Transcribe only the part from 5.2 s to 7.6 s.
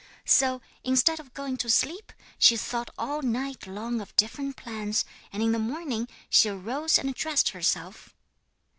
and in the morning she arose and dressed